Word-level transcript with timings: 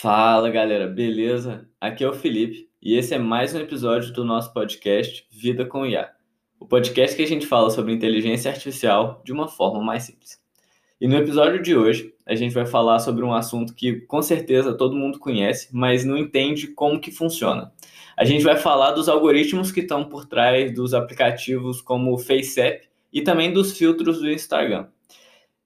Fala 0.00 0.48
galera, 0.48 0.86
beleza? 0.86 1.68
Aqui 1.80 2.04
é 2.04 2.08
o 2.08 2.12
Felipe 2.12 2.68
e 2.80 2.94
esse 2.94 3.14
é 3.14 3.18
mais 3.18 3.52
um 3.52 3.58
episódio 3.58 4.12
do 4.12 4.24
nosso 4.24 4.52
podcast 4.52 5.26
Vida 5.28 5.66
com 5.66 5.84
IA, 5.84 6.08
o 6.60 6.64
podcast 6.64 7.16
que 7.16 7.22
a 7.24 7.26
gente 7.26 7.48
fala 7.48 7.68
sobre 7.68 7.92
inteligência 7.92 8.48
artificial 8.48 9.20
de 9.24 9.32
uma 9.32 9.48
forma 9.48 9.82
mais 9.82 10.04
simples. 10.04 10.40
E 11.00 11.08
no 11.08 11.16
episódio 11.16 11.60
de 11.60 11.76
hoje 11.76 12.14
a 12.24 12.36
gente 12.36 12.54
vai 12.54 12.64
falar 12.64 13.00
sobre 13.00 13.24
um 13.24 13.34
assunto 13.34 13.74
que 13.74 14.02
com 14.02 14.22
certeza 14.22 14.72
todo 14.72 14.94
mundo 14.94 15.18
conhece, 15.18 15.68
mas 15.72 16.04
não 16.04 16.16
entende 16.16 16.68
como 16.68 17.00
que 17.00 17.10
funciona. 17.10 17.72
A 18.16 18.24
gente 18.24 18.44
vai 18.44 18.54
falar 18.54 18.92
dos 18.92 19.08
algoritmos 19.08 19.72
que 19.72 19.80
estão 19.80 20.04
por 20.04 20.26
trás 20.26 20.72
dos 20.72 20.94
aplicativos 20.94 21.80
como 21.82 22.14
o 22.14 22.18
FaceApp 22.18 22.88
e 23.12 23.20
também 23.20 23.52
dos 23.52 23.76
filtros 23.76 24.20
do 24.20 24.30
Instagram. 24.30 24.86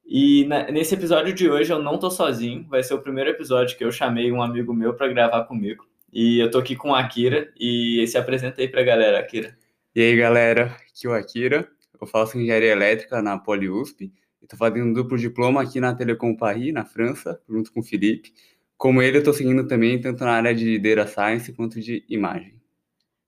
E 0.05 0.45
na, 0.47 0.71
nesse 0.71 0.95
episódio 0.95 1.33
de 1.33 1.49
hoje 1.49 1.73
eu 1.73 1.83
não 1.83 1.99
tô 1.99 2.11
sozinho, 2.11 2.67
vai 2.69 2.83
ser 2.83 2.95
o 2.95 3.01
primeiro 3.01 3.31
episódio 3.31 3.77
que 3.77 3.85
eu 3.85 3.93
chamei 3.93 4.31
um 4.33 4.43
amigo 4.43 4.75
meu 4.75 4.95
para 4.95 5.09
gravar 5.09 5.45
comigo. 5.45 5.87
E 6.13 6.39
eu 6.39 6.51
tô 6.51 6.59
aqui 6.59 6.77
com 6.77 6.95
a 6.95 7.01
Akira 7.01 7.51
e 7.59 8.07
se 8.07 8.19
apresenta 8.19 8.61
aí 8.61 8.69
pra 8.69 8.83
galera, 8.83 9.19
Akira. 9.19 9.57
E 9.95 10.01
aí, 10.01 10.17
galera, 10.17 10.77
aqui 10.89 11.07
é 11.07 11.09
o 11.09 11.15
Akira. 11.15 11.69
Eu 12.01 12.07
faço 12.07 12.37
engenharia 12.37 12.73
elétrica 12.73 13.23
na 13.23 13.39
PoliUSP 13.39 14.13
e 14.43 14.47
tô 14.47 14.57
fazendo 14.57 14.87
um 14.87 14.93
duplo 14.93 15.17
diploma 15.17 15.63
aqui 15.63 15.81
na 15.81 15.95
Telecom 15.95 16.37
Paris, 16.37 16.73
na 16.73 16.85
França, 16.85 17.41
junto 17.49 17.73
com 17.73 17.81
o 17.81 17.83
Felipe. 17.83 18.33
Como 18.77 19.01
ele, 19.01 19.19
eu 19.19 19.23
tô 19.23 19.33
seguindo 19.33 19.67
também 19.67 20.01
tanto 20.01 20.25
na 20.25 20.33
área 20.33 20.55
de 20.55 20.79
Data 20.79 21.07
Science 21.07 21.53
quanto 21.53 21.81
de 21.81 22.05
imagem. 22.09 22.61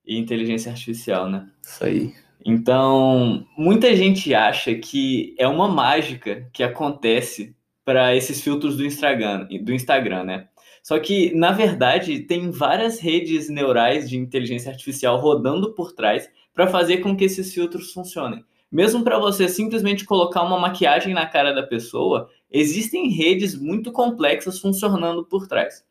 E 0.04 0.18
inteligência 0.18 0.72
artificial, 0.72 1.30
né? 1.30 1.48
Isso 1.62 1.84
aí. 1.84 2.14
Então, 2.44 3.46
muita 3.56 3.96
gente 3.96 4.34
acha 4.34 4.74
que 4.74 5.34
é 5.38 5.48
uma 5.48 5.66
mágica 5.66 6.46
que 6.52 6.62
acontece 6.62 7.56
para 7.84 8.14
esses 8.14 8.42
filtros 8.42 8.76
do 8.76 8.84
Instagram, 8.84 9.46
do 9.62 9.72
Instagram, 9.72 10.24
né? 10.24 10.48
Só 10.82 10.98
que, 10.98 11.34
na 11.34 11.52
verdade, 11.52 12.20
tem 12.20 12.50
várias 12.50 13.00
redes 13.00 13.48
neurais 13.48 14.08
de 14.08 14.18
inteligência 14.18 14.70
artificial 14.70 15.18
rodando 15.18 15.74
por 15.74 15.92
trás 15.92 16.28
para 16.52 16.66
fazer 16.66 16.98
com 16.98 17.16
que 17.16 17.24
esses 17.24 17.54
filtros 17.54 17.92
funcionem. 17.92 18.44
Mesmo 18.70 19.02
para 19.02 19.18
você 19.18 19.48
simplesmente 19.48 20.04
colocar 20.04 20.42
uma 20.42 20.58
maquiagem 20.58 21.14
na 21.14 21.26
cara 21.26 21.52
da 21.52 21.62
pessoa, 21.62 22.28
existem 22.50 23.08
redes 23.08 23.58
muito 23.58 23.90
complexas 23.90 24.58
funcionando 24.58 25.24
por 25.24 25.48
trás. 25.48 25.82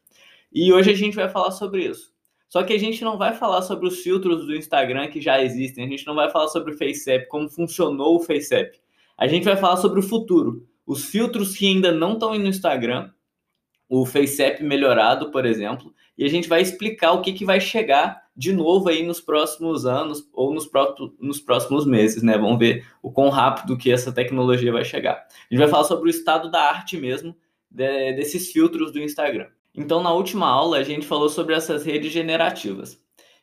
E 0.54 0.72
hoje 0.72 0.92
a 0.92 0.96
gente 0.96 1.16
vai 1.16 1.28
falar 1.28 1.52
sobre 1.52 1.86
isso. 1.86 2.13
Só 2.54 2.62
que 2.62 2.72
a 2.72 2.78
gente 2.78 3.04
não 3.04 3.18
vai 3.18 3.34
falar 3.34 3.64
sobre 3.64 3.88
os 3.88 4.04
filtros 4.04 4.46
do 4.46 4.56
Instagram 4.56 5.08
que 5.08 5.20
já 5.20 5.42
existem, 5.42 5.84
a 5.84 5.88
gente 5.88 6.06
não 6.06 6.14
vai 6.14 6.30
falar 6.30 6.50
sobre 6.50 6.72
o 6.72 6.78
FaceApp, 6.78 7.28
como 7.28 7.50
funcionou 7.50 8.16
o 8.16 8.20
FaceApp. 8.20 8.80
A 9.18 9.26
gente 9.26 9.44
vai 9.44 9.58
falar 9.58 9.78
sobre 9.78 10.00
o 10.00 10.04
futuro, 10.04 10.64
os 10.86 11.04
filtros 11.04 11.58
que 11.58 11.66
ainda 11.66 11.92
não 11.92 12.14
estão 12.14 12.38
no 12.38 12.46
Instagram, 12.46 13.10
o 13.90 14.06
FaceApp 14.06 14.64
melhorado, 14.64 15.32
por 15.32 15.48
exemplo, 15.48 15.92
e 16.16 16.24
a 16.24 16.30
gente 16.30 16.48
vai 16.48 16.62
explicar 16.62 17.14
o 17.14 17.24
que, 17.24 17.34
que 17.34 17.44
vai 17.44 17.60
chegar 17.60 18.22
de 18.38 18.54
novo 18.54 18.88
aí 18.88 19.04
nos 19.04 19.20
próximos 19.20 19.88
anos 19.88 20.30
ou 20.32 20.54
nos, 20.54 20.70
nos 21.20 21.40
próximos 21.40 21.88
meses, 21.88 22.22
né? 22.22 22.38
Vamos 22.38 22.60
ver 22.60 22.86
o 23.02 23.12
quão 23.12 23.30
rápido 23.30 23.76
que 23.76 23.92
essa 23.92 24.12
tecnologia 24.12 24.72
vai 24.72 24.86
chegar. 24.86 25.26
A 25.28 25.48
gente 25.50 25.60
vai 25.60 25.70
falar 25.70 25.86
sobre 25.86 26.08
o 26.08 26.12
estado 26.12 26.52
da 26.52 26.62
arte 26.62 26.98
mesmo 26.98 27.36
de, 27.68 28.14
desses 28.14 28.52
filtros 28.52 28.92
do 28.92 29.00
Instagram. 29.00 29.48
Então, 29.76 30.04
na 30.04 30.14
última 30.14 30.48
aula, 30.48 30.78
a 30.78 30.84
gente 30.84 31.06
falou 31.06 31.30
sobre 31.30 31.56
essas 31.56 31.86
redes 31.86 32.12
generativas. 32.12 33.02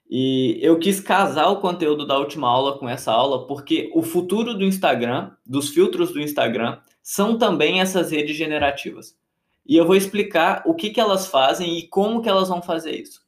E 0.08 0.58
eu 0.60 0.78
quis 0.78 1.00
casar 1.00 1.48
o 1.48 1.60
conteúdo 1.60 2.06
da 2.06 2.18
última 2.18 2.48
aula 2.48 2.78
com 2.78 2.88
essa 2.88 3.12
aula, 3.12 3.46
porque 3.46 3.90
o 3.94 4.02
futuro 4.02 4.54
do 4.54 4.64
Instagram, 4.64 5.30
dos 5.46 5.68
filtros 5.68 6.12
do 6.12 6.20
Instagram, 6.20 6.78
são 7.02 7.38
também 7.38 7.80
essas 7.80 8.10
redes 8.10 8.36
generativas. 8.36 9.16
E 9.66 9.76
eu 9.76 9.86
vou 9.86 9.94
explicar 9.94 10.62
o 10.66 10.74
que, 10.74 10.90
que 10.90 11.00
elas 11.00 11.28
fazem 11.28 11.78
e 11.78 11.86
como 11.86 12.22
que 12.22 12.28
elas 12.28 12.48
vão 12.48 12.60
fazer 12.60 13.00
isso. 13.00 13.20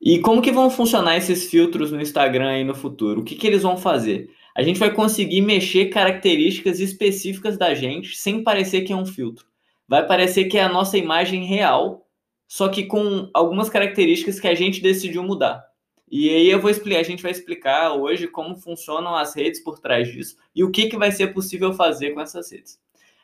E 0.00 0.18
como 0.18 0.42
que 0.42 0.52
vão 0.52 0.70
funcionar 0.70 1.16
esses 1.16 1.48
filtros 1.48 1.90
no 1.90 2.00
Instagram 2.00 2.48
aí 2.48 2.64
no 2.64 2.74
futuro? 2.74 3.20
O 3.20 3.24
que, 3.24 3.34
que 3.34 3.46
eles 3.46 3.62
vão 3.62 3.76
fazer? 3.76 4.30
A 4.54 4.62
gente 4.62 4.78
vai 4.78 4.92
conseguir 4.92 5.40
mexer 5.42 5.86
características 5.86 6.80
específicas 6.80 7.56
da 7.56 7.74
gente 7.74 8.16
sem 8.16 8.42
parecer 8.42 8.82
que 8.82 8.92
é 8.92 8.96
um 8.96 9.06
filtro. 9.06 9.46
Vai 9.88 10.06
parecer 10.06 10.46
que 10.46 10.58
é 10.58 10.62
a 10.62 10.68
nossa 10.68 10.98
imagem 10.98 11.44
real 11.44 12.05
só 12.46 12.68
que 12.68 12.84
com 12.84 13.28
algumas 13.34 13.68
características 13.68 14.38
que 14.38 14.48
a 14.48 14.54
gente 14.54 14.80
decidiu 14.80 15.22
mudar. 15.22 15.64
E 16.08 16.30
aí 16.30 16.48
eu 16.48 16.60
vou 16.60 16.70
explicar, 16.70 17.00
a 17.00 17.04
gente 17.04 17.22
vai 17.22 17.32
explicar 17.32 17.92
hoje 17.94 18.28
como 18.28 18.56
funcionam 18.56 19.16
as 19.16 19.34
redes 19.34 19.60
por 19.60 19.80
trás 19.80 20.06
disso 20.06 20.36
e 20.54 20.62
o 20.62 20.70
que, 20.70 20.88
que 20.88 20.96
vai 20.96 21.10
ser 21.10 21.34
possível 21.34 21.72
fazer 21.72 22.12
com 22.12 22.20
essas 22.20 22.50
redes. 22.50 22.78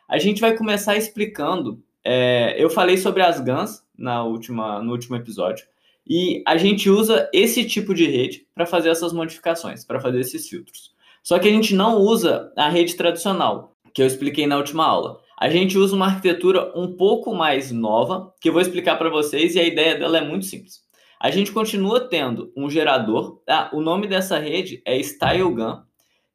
A 0.09 0.19
gente 0.19 0.41
vai 0.41 0.57
começar 0.57 0.97
explicando. 0.97 1.81
É, 2.05 2.57
eu 2.59 2.69
falei 2.69 2.97
sobre 2.97 3.23
as 3.23 3.39
GANs 3.39 3.85
na 3.97 4.25
última, 4.25 4.83
no 4.83 4.91
último 4.91 5.15
episódio, 5.15 5.65
e 6.05 6.43
a 6.45 6.57
gente 6.57 6.91
usa 6.91 7.31
esse 7.33 7.65
tipo 7.65 7.95
de 7.95 8.07
rede 8.07 8.45
para 8.53 8.67
fazer 8.67 8.89
essas 8.89 9.13
modificações, 9.13 9.85
para 9.85 10.01
fazer 10.01 10.19
esses 10.19 10.49
filtros. 10.49 10.93
Só 11.23 11.39
que 11.39 11.47
a 11.47 11.53
gente 11.53 11.77
não 11.77 11.99
usa 11.99 12.53
a 12.57 12.69
rede 12.69 12.97
tradicional, 12.97 13.77
que 13.95 14.03
eu 14.03 14.07
expliquei 14.07 14.45
na 14.45 14.57
última 14.57 14.85
aula 14.85 15.22
a 15.39 15.49
gente 15.49 15.77
usa 15.77 15.95
uma 15.97 16.07
arquitetura 16.07 16.73
um 16.79 16.97
pouco 16.97 17.35
mais 17.35 17.71
nova, 17.73 18.33
que 18.41 18.49
eu 18.49 18.53
vou 18.53 18.63
explicar 18.63 18.97
para 18.97 19.11
vocês, 19.11 19.55
e 19.55 19.61
a 19.61 19.65
ideia 19.65 19.97
dela 19.97 20.19
é 20.19 20.21
muito 20.21 20.47
simples. 20.47 20.81
A 21.19 21.31
gente 21.31 21.53
continua 21.53 22.09
tendo 22.09 22.53
um 22.57 22.69
gerador, 22.69 23.41
ah, 23.49 23.71
o 23.73 23.81
nome 23.81 24.07
dessa 24.07 24.39
rede 24.39 24.83
é 24.85 24.97
StyleGun, 24.99 25.83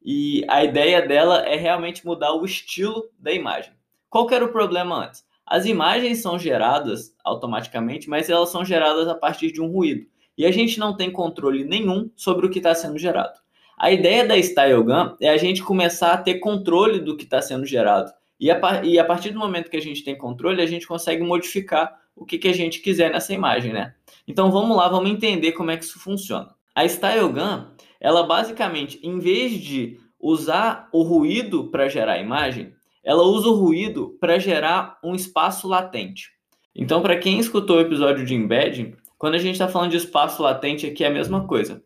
e 0.02 0.44
a 0.48 0.64
ideia 0.64 1.06
dela 1.06 1.46
é 1.46 1.56
realmente 1.56 2.06
mudar 2.06 2.32
o 2.32 2.44
estilo 2.44 3.04
da 3.18 3.32
imagem. 3.32 3.72
Qual 4.08 4.26
que 4.26 4.34
era 4.34 4.44
o 4.44 4.52
problema 4.52 5.04
antes? 5.04 5.24
As 5.46 5.66
imagens 5.66 6.22
são 6.22 6.38
geradas 6.38 7.14
automaticamente, 7.24 8.08
mas 8.08 8.28
elas 8.28 8.50
são 8.50 8.64
geradas 8.64 9.08
a 9.08 9.14
partir 9.14 9.52
de 9.52 9.60
um 9.60 9.70
ruído. 9.70 10.06
E 10.36 10.46
a 10.46 10.50
gente 10.50 10.78
não 10.78 10.96
tem 10.96 11.10
controle 11.10 11.64
nenhum 11.64 12.10
sobre 12.14 12.46
o 12.46 12.50
que 12.50 12.58
está 12.58 12.74
sendo 12.74 12.98
gerado. 12.98 13.38
A 13.78 13.90
ideia 13.90 14.26
da 14.26 14.36
StyleGun 14.36 15.16
é 15.20 15.28
a 15.28 15.36
gente 15.36 15.62
começar 15.62 16.12
a 16.12 16.18
ter 16.18 16.34
controle 16.34 17.00
do 17.00 17.16
que 17.16 17.24
está 17.24 17.40
sendo 17.40 17.64
gerado. 17.64 18.12
E 18.38 18.50
a, 18.50 18.84
e 18.84 18.98
a 18.98 19.04
partir 19.04 19.30
do 19.30 19.38
momento 19.38 19.70
que 19.70 19.76
a 19.76 19.82
gente 19.82 20.04
tem 20.04 20.16
controle, 20.16 20.62
a 20.62 20.66
gente 20.66 20.86
consegue 20.86 21.22
modificar 21.22 21.98
o 22.14 22.24
que, 22.24 22.38
que 22.38 22.48
a 22.48 22.52
gente 22.52 22.80
quiser 22.80 23.10
nessa 23.10 23.32
imagem, 23.32 23.72
né? 23.72 23.94
Então 24.26 24.50
vamos 24.50 24.76
lá, 24.76 24.88
vamos 24.88 25.10
entender 25.10 25.52
como 25.52 25.70
é 25.70 25.76
que 25.76 25.84
isso 25.84 25.98
funciona. 25.98 26.54
A 26.74 26.84
StyleGun, 26.84 27.66
ela 28.00 28.22
basicamente, 28.24 29.00
em 29.02 29.18
vez 29.18 29.52
de 29.52 29.98
usar 30.20 30.88
o 30.92 31.02
ruído 31.02 31.68
para 31.70 31.88
gerar 31.88 32.14
a 32.14 32.20
imagem, 32.20 32.72
ela 33.04 33.22
usa 33.22 33.48
o 33.48 33.54
ruído 33.54 34.16
para 34.20 34.38
gerar 34.38 34.98
um 35.02 35.14
espaço 35.14 35.66
latente. 35.66 36.30
Então, 36.74 37.00
para 37.00 37.16
quem 37.16 37.38
escutou 37.38 37.78
o 37.78 37.80
episódio 37.80 38.24
de 38.24 38.34
embedding, 38.34 38.94
quando 39.16 39.34
a 39.34 39.38
gente 39.38 39.54
está 39.54 39.66
falando 39.66 39.90
de 39.90 39.96
espaço 39.96 40.42
latente 40.42 40.86
aqui 40.86 41.02
é 41.02 41.08
a 41.08 41.10
mesma 41.10 41.46
coisa 41.46 41.82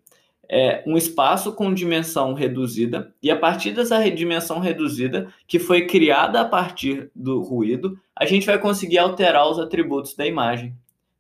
é, 0.55 0.85
um 0.87 0.99
espaço 0.99 1.55
com 1.55 1.73
dimensão 1.73 2.35
reduzida, 2.35 3.15
e 3.23 3.31
a 3.31 3.37
partir 3.37 3.73
dessa 3.73 3.99
dimensão 4.11 4.59
reduzida, 4.59 5.33
que 5.47 5.59
foi 5.59 5.87
criada 5.87 6.43
a 6.43 6.45
partir 6.45 7.11
do 7.17 7.41
ruído, 7.41 7.99
a 8.15 8.27
gente 8.27 8.45
vai 8.45 8.59
conseguir 8.59 8.99
alterar 8.99 9.51
os 9.51 9.59
atributos 9.59 10.15
da 10.15 10.27
imagem. 10.27 10.77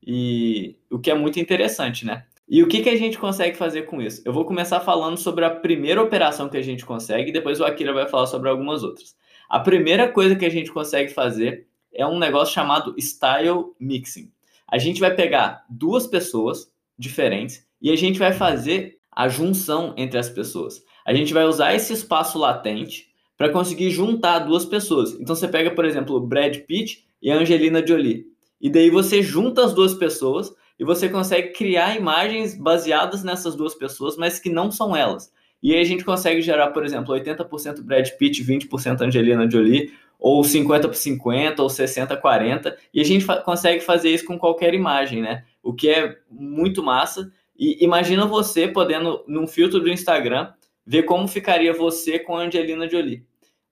E 0.06 0.76
o 0.90 0.98
que 0.98 1.10
é 1.10 1.14
muito 1.14 1.40
interessante, 1.40 2.04
né? 2.04 2.24
E 2.46 2.62
o 2.62 2.68
que, 2.68 2.82
que 2.82 2.90
a 2.90 2.96
gente 2.96 3.16
consegue 3.16 3.56
fazer 3.56 3.86
com 3.86 4.02
isso? 4.02 4.20
Eu 4.22 4.34
vou 4.34 4.44
começar 4.44 4.80
falando 4.80 5.16
sobre 5.16 5.46
a 5.46 5.50
primeira 5.50 6.02
operação 6.02 6.50
que 6.50 6.58
a 6.58 6.62
gente 6.62 6.84
consegue, 6.84 7.30
e 7.30 7.32
depois 7.32 7.58
o 7.58 7.64
Akira 7.64 7.94
vai 7.94 8.06
falar 8.06 8.26
sobre 8.26 8.50
algumas 8.50 8.82
outras. 8.82 9.16
A 9.48 9.58
primeira 9.58 10.08
coisa 10.12 10.36
que 10.36 10.44
a 10.44 10.50
gente 10.50 10.70
consegue 10.70 11.10
fazer 11.10 11.66
é 11.90 12.06
um 12.06 12.18
negócio 12.18 12.52
chamado 12.52 12.94
Style 12.98 13.64
Mixing. 13.80 14.30
A 14.68 14.76
gente 14.76 15.00
vai 15.00 15.14
pegar 15.14 15.64
duas 15.70 16.06
pessoas 16.06 16.70
diferentes 16.98 17.66
e 17.80 17.90
a 17.90 17.96
gente 17.96 18.18
vai 18.18 18.34
fazer 18.34 18.98
a 19.14 19.28
junção 19.28 19.94
entre 19.96 20.18
as 20.18 20.28
pessoas. 20.28 20.82
A 21.04 21.12
gente 21.12 21.34
vai 21.34 21.44
usar 21.44 21.74
esse 21.74 21.92
espaço 21.92 22.38
latente 22.38 23.12
para 23.36 23.50
conseguir 23.50 23.90
juntar 23.90 24.40
duas 24.40 24.64
pessoas. 24.64 25.12
Então 25.20 25.34
você 25.34 25.48
pega, 25.48 25.70
por 25.70 25.84
exemplo, 25.84 26.20
Brad 26.20 26.56
Pitt 26.60 27.06
e 27.20 27.30
Angelina 27.30 27.84
Jolie. 27.86 28.26
E 28.60 28.70
daí 28.70 28.90
você 28.90 29.22
junta 29.22 29.64
as 29.64 29.74
duas 29.74 29.94
pessoas 29.94 30.54
e 30.78 30.84
você 30.84 31.08
consegue 31.08 31.52
criar 31.52 31.96
imagens 31.96 32.56
baseadas 32.56 33.24
nessas 33.24 33.54
duas 33.54 33.74
pessoas, 33.74 34.16
mas 34.16 34.38
que 34.38 34.48
não 34.48 34.70
são 34.70 34.96
elas. 34.96 35.32
E 35.62 35.74
aí 35.74 35.80
a 35.80 35.84
gente 35.84 36.04
consegue 36.04 36.40
gerar, 36.42 36.68
por 36.68 36.84
exemplo, 36.84 37.14
80% 37.14 37.82
Brad 37.82 38.08
Pitt, 38.10 38.42
20% 38.44 39.00
Angelina 39.00 39.48
Jolie, 39.48 39.92
ou 40.18 40.42
50 40.42 40.88
por 40.88 40.94
50, 40.94 41.62
ou 41.62 41.68
60 41.68 42.16
40, 42.16 42.76
e 42.94 43.00
a 43.00 43.04
gente 43.04 43.24
fa 43.24 43.36
consegue 43.36 43.80
fazer 43.80 44.10
isso 44.10 44.24
com 44.24 44.38
qualquer 44.38 44.72
imagem, 44.72 45.20
né? 45.20 45.44
O 45.62 45.72
que 45.72 45.88
é 45.88 46.16
muito 46.30 46.82
massa 46.82 47.30
e 47.62 47.84
imagina 47.84 48.26
você 48.26 48.66
podendo, 48.66 49.22
num 49.28 49.46
filtro 49.46 49.78
do 49.78 49.88
Instagram, 49.88 50.52
ver 50.84 51.04
como 51.04 51.28
ficaria 51.28 51.72
você 51.72 52.18
com 52.18 52.36
a 52.36 52.40
Angelina 52.40 52.90
Jolie, 52.90 53.24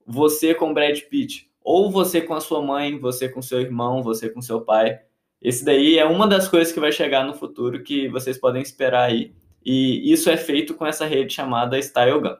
você 0.06 0.54
com 0.54 0.72
Brad 0.72 0.96
Pitt, 1.10 1.50
ou 1.60 1.90
você 1.90 2.20
com 2.20 2.32
a 2.32 2.40
sua 2.40 2.62
mãe, 2.62 3.00
você 3.00 3.28
com 3.28 3.42
seu 3.42 3.60
irmão, 3.60 4.00
você 4.00 4.30
com 4.30 4.40
seu 4.40 4.60
pai. 4.60 5.00
Esse 5.42 5.64
daí 5.64 5.98
é 5.98 6.04
uma 6.04 6.28
das 6.28 6.46
coisas 6.46 6.72
que 6.72 6.78
vai 6.78 6.92
chegar 6.92 7.26
no 7.26 7.34
futuro 7.34 7.82
que 7.82 8.08
vocês 8.08 8.38
podem 8.38 8.62
esperar 8.62 9.08
aí. 9.08 9.34
E 9.66 10.12
isso 10.12 10.30
é 10.30 10.36
feito 10.36 10.74
com 10.74 10.86
essa 10.86 11.04
rede 11.04 11.34
chamada 11.34 11.76
StyleGun. 11.76 12.36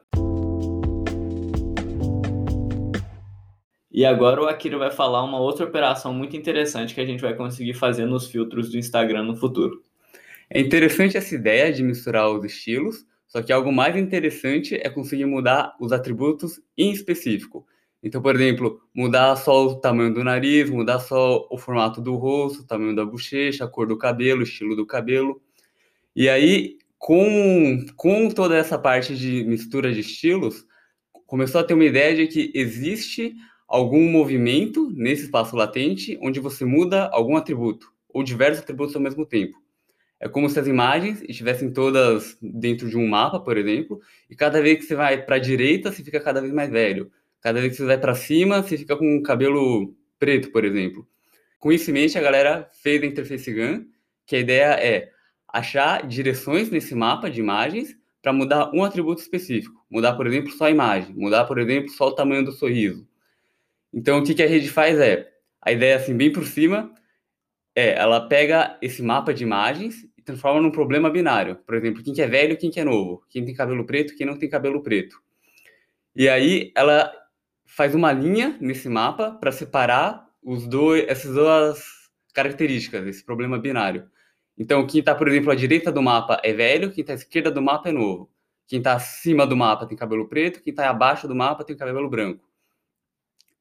E 3.91 4.05
agora 4.05 4.41
o 4.41 4.47
Akira 4.47 4.77
vai 4.77 4.89
falar 4.89 5.21
uma 5.21 5.41
outra 5.41 5.65
operação 5.65 6.13
muito 6.13 6.37
interessante 6.37 6.95
que 6.95 7.01
a 7.01 7.05
gente 7.05 7.21
vai 7.21 7.33
conseguir 7.33 7.73
fazer 7.73 8.05
nos 8.05 8.27
filtros 8.27 8.71
do 8.71 8.77
Instagram 8.77 9.23
no 9.23 9.35
futuro. 9.35 9.83
É 10.53 10.59
interessante 10.59 11.15
essa 11.15 11.33
ideia 11.33 11.71
de 11.71 11.81
misturar 11.81 12.29
os 12.29 12.43
estilos, 12.43 13.05
só 13.25 13.41
que 13.41 13.53
algo 13.53 13.71
mais 13.71 13.95
interessante 13.95 14.75
é 14.75 14.89
conseguir 14.89 15.23
mudar 15.23 15.73
os 15.79 15.93
atributos 15.93 16.59
em 16.77 16.91
específico. 16.91 17.65
Então, 18.03 18.21
por 18.21 18.35
exemplo, 18.35 18.81
mudar 18.93 19.37
só 19.37 19.65
o 19.65 19.75
tamanho 19.75 20.13
do 20.13 20.25
nariz, 20.25 20.69
mudar 20.69 20.99
só 20.99 21.47
o 21.49 21.57
formato 21.57 22.01
do 22.01 22.15
rosto, 22.15 22.63
o 22.63 22.67
tamanho 22.67 22.93
da 22.93 23.05
bochecha, 23.05 23.63
a 23.63 23.67
cor 23.67 23.87
do 23.87 23.97
cabelo, 23.97 24.41
o 24.41 24.43
estilo 24.43 24.75
do 24.75 24.85
cabelo. 24.85 25.41
E 26.13 26.27
aí, 26.27 26.77
com, 26.97 27.85
com 27.95 28.27
toda 28.29 28.57
essa 28.57 28.77
parte 28.77 29.15
de 29.15 29.45
mistura 29.45 29.93
de 29.93 30.01
estilos, 30.01 30.65
começou 31.25 31.61
a 31.61 31.63
ter 31.63 31.75
uma 31.75 31.85
ideia 31.85 32.13
de 32.13 32.27
que 32.27 32.51
existe 32.53 33.33
algum 33.69 34.11
movimento 34.11 34.91
nesse 34.91 35.23
espaço 35.23 35.55
latente 35.55 36.19
onde 36.21 36.41
você 36.41 36.65
muda 36.65 37.07
algum 37.13 37.37
atributo, 37.37 37.89
ou 38.09 38.21
diversos 38.21 38.61
atributos 38.61 38.93
ao 38.97 39.01
mesmo 39.01 39.25
tempo. 39.25 39.60
É 40.21 40.29
como 40.29 40.47
se 40.47 40.59
as 40.59 40.67
imagens 40.67 41.23
estivessem 41.27 41.73
todas 41.73 42.37
dentro 42.39 42.87
de 42.87 42.95
um 42.95 43.07
mapa, 43.07 43.39
por 43.39 43.57
exemplo, 43.57 43.99
e 44.29 44.35
cada 44.35 44.61
vez 44.61 44.77
que 44.77 44.83
você 44.83 44.93
vai 44.93 45.19
para 45.25 45.37
a 45.37 45.39
direita, 45.39 45.91
você 45.91 46.03
fica 46.03 46.19
cada 46.19 46.39
vez 46.39 46.53
mais 46.53 46.69
velho. 46.69 47.11
Cada 47.41 47.59
vez 47.59 47.71
que 47.71 47.77
você 47.77 47.85
vai 47.85 47.97
para 47.97 48.13
cima, 48.13 48.61
você 48.61 48.77
fica 48.77 48.95
com 48.95 49.17
o 49.17 49.23
cabelo 49.23 49.95
preto, 50.19 50.51
por 50.51 50.63
exemplo. 50.63 51.07
Com 51.57 51.71
isso 51.71 51.89
em 51.89 51.93
mente, 51.93 52.19
a 52.19 52.21
galera 52.21 52.69
fez 52.83 53.01
a 53.01 53.05
Interface 53.07 53.51
Gun, 53.51 53.85
que 54.27 54.35
a 54.35 54.39
ideia 54.39 54.73
é 54.79 55.09
achar 55.47 56.05
direções 56.05 56.69
nesse 56.69 56.93
mapa 56.93 57.27
de 57.27 57.39
imagens 57.39 57.97
para 58.21 58.31
mudar 58.31 58.69
um 58.75 58.83
atributo 58.83 59.21
específico. 59.21 59.83
Mudar, 59.89 60.13
por 60.13 60.27
exemplo, 60.27 60.51
só 60.51 60.65
a 60.65 60.71
imagem. 60.71 61.15
Mudar, 61.15 61.45
por 61.45 61.57
exemplo, 61.57 61.89
só 61.89 62.09
o 62.09 62.15
tamanho 62.15 62.45
do 62.45 62.51
sorriso. 62.51 63.07
Então, 63.91 64.19
o 64.19 64.23
que, 64.23 64.35
que 64.35 64.43
a 64.43 64.47
rede 64.47 64.69
faz 64.69 64.99
é, 64.99 65.31
a 65.59 65.71
ideia 65.71 65.95
assim, 65.95 66.15
bem 66.15 66.31
por 66.31 66.45
cima, 66.45 66.93
é, 67.75 67.93
ela 67.93 68.27
pega 68.27 68.77
esse 68.81 69.01
mapa 69.01 69.33
de 69.33 69.43
imagens 69.43 70.07
transforma 70.31 70.61
num 70.61 70.71
problema 70.71 71.09
binário. 71.09 71.57
Por 71.57 71.75
exemplo, 71.75 72.03
quem 72.03 72.13
que 72.13 72.21
é 72.21 72.27
velho, 72.27 72.57
quem 72.57 72.71
que 72.71 72.79
é 72.79 72.83
novo, 72.83 73.23
quem 73.29 73.43
tem 73.45 73.53
cabelo 73.53 73.85
preto, 73.85 74.15
quem 74.15 74.25
não 74.25 74.37
tem 74.37 74.49
cabelo 74.49 74.81
preto. 74.81 75.21
E 76.15 76.27
aí 76.27 76.71
ela 76.75 77.11
faz 77.65 77.93
uma 77.95 78.11
linha 78.11 78.57
nesse 78.59 78.89
mapa 78.89 79.31
para 79.31 79.51
separar 79.51 80.27
os 80.43 80.67
dois, 80.67 81.05
essas 81.07 81.33
duas 81.33 81.83
características, 82.33 83.05
esse 83.07 83.23
problema 83.23 83.57
binário. 83.57 84.09
Então, 84.57 84.85
quem 84.85 84.99
está, 84.99 85.15
por 85.15 85.27
exemplo, 85.27 85.51
à 85.51 85.55
direita 85.55 85.91
do 85.91 86.01
mapa 86.01 86.39
é 86.43 86.53
velho, 86.53 86.91
quem 86.91 87.01
está 87.01 87.13
à 87.13 87.15
esquerda 87.15 87.49
do 87.51 87.61
mapa 87.61 87.89
é 87.89 87.91
novo. 87.91 88.29
Quem 88.67 88.79
está 88.79 88.93
acima 88.93 89.45
do 89.45 89.55
mapa 89.55 89.85
tem 89.85 89.97
cabelo 89.97 90.27
preto, 90.27 90.61
quem 90.61 90.71
está 90.71 90.89
abaixo 90.89 91.27
do 91.27 91.35
mapa 91.35 91.63
tem 91.63 91.75
cabelo 91.75 92.09
branco. 92.09 92.47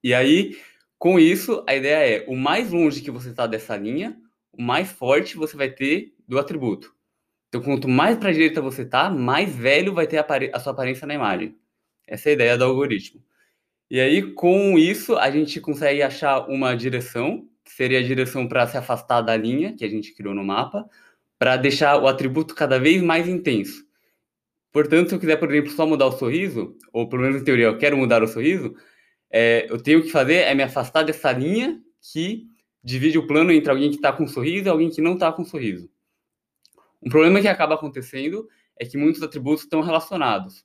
E 0.02 0.14
aí, 0.14 0.56
com 0.99 1.19
isso, 1.19 1.64
a 1.69 1.75
ideia 1.75 2.17
é, 2.17 2.25
o 2.28 2.37
mais 2.37 2.70
longe 2.70 3.00
que 3.00 3.11
você 3.11 3.31
está 3.31 3.46
dessa 3.46 3.76
linha, 3.76 4.17
mais 4.60 4.90
forte 4.90 5.36
você 5.36 5.56
vai 5.56 5.70
ter 5.70 6.14
do 6.28 6.38
atributo. 6.38 6.94
Então, 7.48 7.60
quanto 7.60 7.88
mais 7.88 8.16
para 8.16 8.28
a 8.28 8.32
direita 8.32 8.60
você 8.60 8.82
está, 8.82 9.10
mais 9.10 9.54
velho 9.54 9.92
vai 9.92 10.06
ter 10.06 10.18
a, 10.18 10.26
a, 10.52 10.60
sua 10.60 10.72
aparência 10.72 11.06
na 11.06 11.14
imagem. 11.14 11.56
Essa 12.06 12.28
é 12.28 12.30
a 12.30 12.34
ideia 12.34 12.58
do 12.58 12.64
algoritmo. 12.64 13.22
E 13.90 13.98
aí, 14.00 14.22
com 14.34 14.78
isso, 14.78 15.16
a 15.16 15.30
gente 15.30 15.60
consegue 15.60 16.02
achar 16.02 16.48
uma 16.48 16.76
direção, 16.76 17.48
que 17.64 17.72
seria 17.72 17.98
a 17.98 18.02
direção 18.02 18.46
para 18.46 18.66
se 18.66 18.76
afastar 18.76 19.20
da 19.22 19.36
linha 19.36 19.74
que 19.74 19.84
a 19.84 19.88
gente 19.88 20.14
criou 20.14 20.34
no 20.34 20.44
mapa, 20.44 20.88
para 21.38 21.56
deixar 21.56 21.96
o 22.00 22.06
atributo 22.06 22.54
cada 22.54 22.78
vez 22.78 23.02
mais 23.02 23.26
intenso. 23.26 23.84
Portanto, 24.70 25.08
se 25.08 25.14
eu 25.14 25.18
quiser, 25.18 25.36
por 25.36 25.50
exemplo, 25.50 25.70
só 25.72 25.86
mudar 25.86 26.06
o 26.06 26.12
sorriso, 26.12 26.76
ou 26.92 27.08
pelo 27.08 27.22
menos 27.22 27.40
em 27.40 27.44
teoria 27.44 27.66
eu 27.66 27.78
quero 27.78 27.96
mudar 27.96 28.22
o 28.22 28.28
sorriso, 28.28 28.74
é, 29.30 29.66
eu 29.68 29.82
tenho 29.82 30.02
que 30.02 30.10
fazer 30.10 30.34
é 30.34 30.54
me 30.54 30.62
afastar 30.62 31.02
dessa 31.02 31.32
linha 31.32 31.80
que 32.12 32.46
divide 32.82 33.19
o 33.19 33.27
plano 33.27 33.53
entre 33.53 33.71
alguém 33.71 33.91
que 33.91 33.97
está 33.97 34.12
com 34.12 34.25
um 34.25 34.29
sorriso 34.29 34.67
e 34.67 34.69
alguém 34.69 34.91
que 34.91 35.00
não 35.00 35.15
está 35.15 35.32
com 35.32 35.43
um 35.43 35.44
sorriso. 35.44 35.91
Um 37.03 37.09
problema 37.09 37.41
que 37.41 37.49
acaba 37.49 37.75
acontecendo 37.75 38.47
é 38.79 38.85
que 38.85 38.97
muitos 38.97 39.23
atributos 39.23 39.65
estão 39.65 39.81
relacionados. 39.81 40.65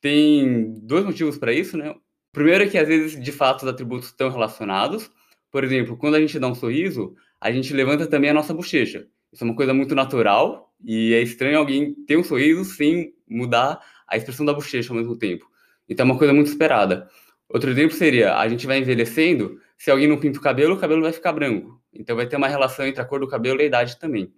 Tem 0.00 0.78
dois 0.82 1.04
motivos 1.04 1.38
para 1.38 1.52
isso, 1.52 1.76
né? 1.76 1.90
O 1.90 2.00
primeiro 2.32 2.64
é 2.64 2.68
que 2.68 2.76
às 2.76 2.86
vezes, 2.86 3.22
de 3.22 3.32
fato, 3.32 3.62
os 3.62 3.68
atributos 3.68 4.08
estão 4.08 4.28
relacionados. 4.28 5.10
Por 5.50 5.64
exemplo, 5.64 5.96
quando 5.96 6.16
a 6.16 6.20
gente 6.20 6.38
dá 6.38 6.48
um 6.48 6.54
sorriso, 6.54 7.14
a 7.40 7.50
gente 7.50 7.72
levanta 7.72 8.06
também 8.06 8.30
a 8.30 8.34
nossa 8.34 8.52
bochecha. 8.52 9.06
Isso 9.32 9.42
é 9.42 9.46
uma 9.46 9.56
coisa 9.56 9.72
muito 9.72 9.94
natural 9.94 10.74
e 10.84 11.14
é 11.14 11.22
estranho 11.22 11.58
alguém 11.58 11.94
ter 12.06 12.16
um 12.16 12.24
sorriso 12.24 12.64
sem 12.64 13.14
mudar 13.28 13.80
a 14.06 14.16
expressão 14.16 14.44
da 14.44 14.52
bochecha 14.52 14.92
ao 14.92 14.96
mesmo 14.96 15.16
tempo. 15.16 15.46
Então 15.88 16.04
é 16.06 16.10
uma 16.10 16.18
coisa 16.18 16.32
muito 16.32 16.48
esperada. 16.48 17.08
Outro 17.48 17.70
exemplo 17.70 17.96
seria, 17.96 18.36
a 18.36 18.48
gente 18.48 18.66
vai 18.66 18.78
envelhecendo, 18.78 19.60
se 19.76 19.90
alguém 19.90 20.08
não 20.08 20.18
pinta 20.18 20.38
o 20.38 20.42
cabelo, 20.42 20.74
o 20.74 20.78
cabelo 20.78 21.02
vai 21.02 21.12
ficar 21.12 21.32
branco. 21.32 21.80
Então 21.92 22.16
vai 22.16 22.26
ter 22.26 22.36
uma 22.36 22.48
relação 22.48 22.86
entre 22.86 23.00
a 23.00 23.04
cor 23.04 23.20
do 23.20 23.28
cabelo 23.28 23.60
e 23.60 23.64
a 23.64 23.66
idade 23.66 23.98
também. 23.98 24.32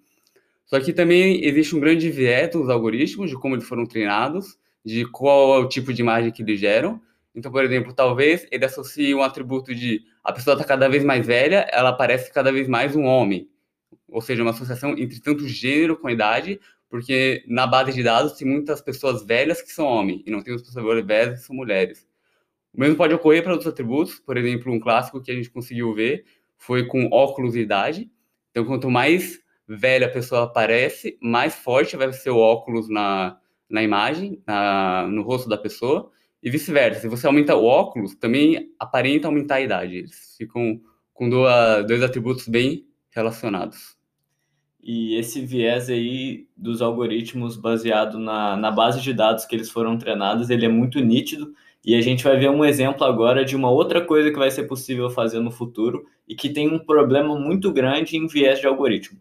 Só 0.64 0.80
que 0.80 0.92
também 0.92 1.44
existe 1.44 1.76
um 1.76 1.80
grande 1.80 2.10
viés 2.10 2.50
dos 2.50 2.68
algoritmos, 2.68 3.30
de 3.30 3.36
como 3.36 3.54
eles 3.54 3.66
foram 3.66 3.86
treinados, 3.86 4.58
de 4.84 5.04
qual 5.04 5.56
é 5.56 5.58
o 5.58 5.68
tipo 5.68 5.92
de 5.92 6.02
imagem 6.02 6.32
que 6.32 6.42
eles 6.42 6.58
geram. 6.58 7.00
Então, 7.34 7.52
por 7.52 7.62
exemplo, 7.64 7.92
talvez 7.92 8.46
ele 8.50 8.64
associe 8.64 9.14
um 9.14 9.22
atributo 9.22 9.74
de 9.74 10.02
a 10.24 10.32
pessoa 10.32 10.54
está 10.54 10.64
cada 10.64 10.88
vez 10.88 11.04
mais 11.04 11.24
velha, 11.24 11.68
ela 11.70 11.92
parece 11.92 12.32
cada 12.32 12.50
vez 12.50 12.66
mais 12.66 12.96
um 12.96 13.04
homem. 13.04 13.48
Ou 14.08 14.20
seja, 14.20 14.42
uma 14.42 14.50
associação 14.50 14.96
entre 14.98 15.20
tanto 15.20 15.46
gênero 15.46 15.96
com 15.96 16.10
idade, 16.10 16.58
porque 16.88 17.44
na 17.46 17.66
base 17.66 17.92
de 17.92 18.02
dados 18.02 18.32
tem 18.32 18.48
muitas 18.48 18.80
pessoas 18.80 19.24
velhas 19.24 19.62
que 19.62 19.70
são 19.70 19.86
homens, 19.86 20.22
e 20.26 20.30
não 20.30 20.42
tem 20.42 20.54
as 20.54 20.62
pessoas 20.62 21.04
velhas 21.04 21.40
que 21.40 21.46
são 21.46 21.54
mulheres. 21.54 22.06
O 22.76 22.80
mesmo 22.80 22.94
pode 22.94 23.14
ocorrer 23.14 23.42
para 23.42 23.52
outros 23.52 23.72
atributos, 23.72 24.18
por 24.18 24.36
exemplo, 24.36 24.70
um 24.70 24.78
clássico 24.78 25.22
que 25.22 25.30
a 25.30 25.34
gente 25.34 25.50
conseguiu 25.50 25.94
ver 25.94 26.26
foi 26.58 26.86
com 26.86 27.08
óculos 27.10 27.56
e 27.56 27.60
idade. 27.60 28.10
Então, 28.50 28.66
quanto 28.66 28.90
mais 28.90 29.40
velha 29.66 30.06
a 30.06 30.10
pessoa 30.10 30.44
aparece, 30.44 31.18
mais 31.22 31.54
forte 31.54 31.96
vai 31.96 32.12
ser 32.12 32.30
o 32.30 32.36
óculos 32.36 32.88
na, 32.90 33.38
na 33.68 33.82
imagem, 33.82 34.42
na, 34.46 35.08
no 35.08 35.22
rosto 35.22 35.48
da 35.48 35.56
pessoa, 35.56 36.10
e 36.42 36.50
vice-versa. 36.50 37.00
Se 37.00 37.08
você 37.08 37.26
aumenta 37.26 37.56
o 37.56 37.64
óculos, 37.64 38.14
também 38.14 38.70
aparenta 38.78 39.26
aumentar 39.26 39.56
a 39.56 39.60
idade. 39.62 39.96
Eles 39.96 40.36
ficam 40.36 40.78
com 41.14 41.30
dois, 41.30 41.86
dois 41.86 42.02
atributos 42.02 42.46
bem 42.46 42.86
relacionados. 43.10 43.96
E 44.82 45.16
esse 45.16 45.40
viés 45.40 45.88
aí 45.88 46.46
dos 46.54 46.82
algoritmos 46.82 47.56
baseado 47.56 48.18
na, 48.18 48.54
na 48.54 48.70
base 48.70 49.00
de 49.00 49.14
dados 49.14 49.46
que 49.46 49.56
eles 49.56 49.70
foram 49.70 49.96
treinados, 49.96 50.50
ele 50.50 50.66
é 50.66 50.68
muito 50.68 51.00
nítido 51.00 51.54
e 51.86 51.94
a 51.94 52.00
gente 52.00 52.24
vai 52.24 52.36
ver 52.36 52.50
um 52.50 52.64
exemplo 52.64 53.06
agora 53.06 53.44
de 53.44 53.54
uma 53.54 53.70
outra 53.70 54.04
coisa 54.04 54.32
que 54.32 54.38
vai 54.38 54.50
ser 54.50 54.64
possível 54.64 55.08
fazer 55.08 55.38
no 55.38 55.52
futuro 55.52 56.04
e 56.26 56.34
que 56.34 56.50
tem 56.50 56.68
um 56.68 56.80
problema 56.80 57.38
muito 57.38 57.72
grande 57.72 58.16
em 58.16 58.26
viés 58.26 58.58
de 58.58 58.66
algoritmo. 58.66 59.20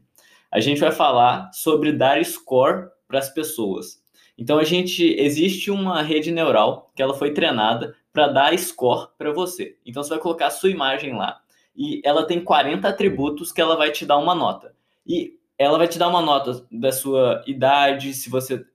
A 0.51 0.59
gente 0.59 0.79
vai 0.79 0.91
falar 0.91 1.51
sobre 1.53 1.91
dar 1.91 2.23
score 2.25 2.87
para 3.07 3.19
as 3.19 3.29
pessoas. 3.29 4.03
Então 4.35 4.57
a 4.57 4.63
gente 4.63 5.03
existe 5.19 5.69
uma 5.69 6.01
rede 6.01 6.31
neural 6.31 6.91
que 6.95 7.03
ela 7.03 7.13
foi 7.13 7.31
treinada 7.31 7.95
para 8.11 8.29
dar 8.29 8.57
score 8.57 9.09
para 9.15 9.31
você. 9.31 9.77
Então 9.85 10.01
você 10.01 10.09
vai 10.09 10.19
colocar 10.19 10.47
a 10.47 10.51
sua 10.51 10.71
imagem 10.71 11.15
lá 11.15 11.39
e 11.75 12.01
ela 12.03 12.25
tem 12.25 12.43
40 12.43 12.87
atributos 12.87 13.51
que 13.51 13.61
ela 13.61 13.75
vai 13.75 13.91
te 13.91 14.07
dar 14.07 14.17
uma 14.17 14.33
nota. 14.33 14.73
E 15.05 15.37
ela 15.55 15.77
vai 15.77 15.87
te 15.87 15.99
dar 15.99 16.07
uma 16.07 16.21
nota 16.21 16.65
da 16.71 16.91
sua 16.91 17.43
idade, 17.45 18.13
se 18.15 18.27
você 18.27 18.65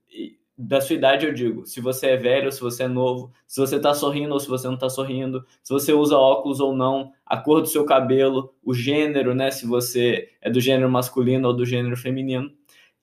da 0.60 0.80
sua 0.80 0.96
idade, 0.96 1.24
eu 1.24 1.32
digo, 1.32 1.64
se 1.64 1.80
você 1.80 2.08
é 2.08 2.16
velho 2.18 2.46
ou 2.46 2.52
se 2.52 2.60
você 2.60 2.82
é 2.82 2.88
novo, 2.88 3.32
se 3.46 3.58
você 3.58 3.76
está 3.76 3.94
sorrindo 3.94 4.34
ou 4.34 4.40
se 4.40 4.46
você 4.46 4.66
não 4.66 4.74
está 4.74 4.90
sorrindo, 4.90 5.44
se 5.62 5.72
você 5.72 5.92
usa 5.92 6.18
óculos 6.18 6.60
ou 6.60 6.76
não, 6.76 7.12
a 7.24 7.38
cor 7.38 7.62
do 7.62 7.66
seu 7.66 7.84
cabelo, 7.86 8.52
o 8.62 8.74
gênero, 8.74 9.34
né? 9.34 9.50
Se 9.50 9.66
você 9.66 10.28
é 10.40 10.50
do 10.50 10.60
gênero 10.60 10.90
masculino 10.90 11.48
ou 11.48 11.54
do 11.54 11.64
gênero 11.64 11.96
feminino. 11.96 12.50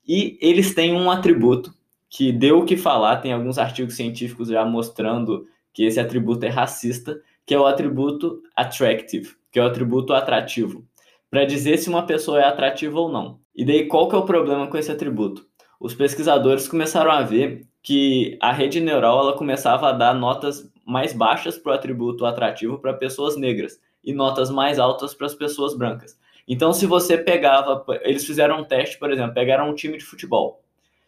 E 0.06 0.38
eles 0.40 0.72
têm 0.72 0.94
um 0.94 1.10
atributo 1.10 1.74
que 2.08 2.30
deu 2.30 2.60
o 2.60 2.64
que 2.64 2.76
falar, 2.76 3.16
tem 3.16 3.32
alguns 3.32 3.58
artigos 3.58 3.96
científicos 3.96 4.48
já 4.48 4.64
mostrando 4.64 5.46
que 5.72 5.84
esse 5.84 5.98
atributo 5.98 6.46
é 6.46 6.48
racista, 6.48 7.20
que 7.44 7.54
é 7.54 7.58
o 7.58 7.66
atributo 7.66 8.40
attractive, 8.54 9.34
que 9.50 9.58
é 9.58 9.62
o 9.62 9.66
atributo 9.66 10.12
atrativo, 10.12 10.86
para 11.28 11.44
dizer 11.44 11.76
se 11.78 11.88
uma 11.88 12.06
pessoa 12.06 12.40
é 12.40 12.44
atrativa 12.44 13.00
ou 13.00 13.10
não. 13.10 13.40
E 13.54 13.64
daí 13.64 13.86
qual 13.88 14.08
que 14.08 14.14
é 14.14 14.18
o 14.18 14.24
problema 14.24 14.68
com 14.68 14.78
esse 14.78 14.92
atributo? 14.92 15.47
Os 15.80 15.94
pesquisadores 15.94 16.66
começaram 16.66 17.10
a 17.10 17.22
ver 17.22 17.66
que 17.82 18.36
a 18.40 18.52
rede 18.52 18.80
neural 18.80 19.20
ela 19.20 19.36
começava 19.36 19.88
a 19.88 19.92
dar 19.92 20.14
notas 20.14 20.70
mais 20.84 21.12
baixas 21.12 21.56
para 21.56 21.72
o 21.72 21.74
atributo 21.74 22.26
atrativo 22.26 22.78
para 22.78 22.94
pessoas 22.94 23.36
negras 23.36 23.80
e 24.02 24.12
notas 24.12 24.50
mais 24.50 24.78
altas 24.78 25.14
para 25.14 25.26
as 25.26 25.34
pessoas 25.34 25.76
brancas. 25.76 26.18
Então, 26.46 26.72
se 26.72 26.86
você 26.86 27.18
pegava, 27.18 27.84
eles 28.02 28.24
fizeram 28.24 28.60
um 28.60 28.64
teste, 28.64 28.98
por 28.98 29.12
exemplo, 29.12 29.34
pegaram 29.34 29.68
um 29.68 29.74
time 29.74 29.98
de 29.98 30.04
futebol. 30.04 30.62